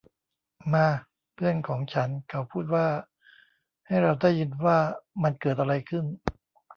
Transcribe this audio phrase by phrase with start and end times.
[0.73, 0.87] มา
[1.33, 2.87] เพื่อนของฉัน เขาพูดว่า
[3.87, 4.77] ’’ให้เราได้ยินว่า
[5.23, 6.05] มันเกิดอะไรขึ้น!’’